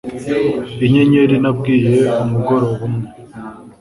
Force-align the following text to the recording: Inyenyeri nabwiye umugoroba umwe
Inyenyeri 0.85 1.35
nabwiye 1.43 1.99
umugoroba 2.23 2.81
umwe 2.87 3.07